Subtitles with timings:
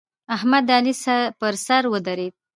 [0.35, 0.93] احمد د علي
[1.39, 2.33] پر سر ودرېد.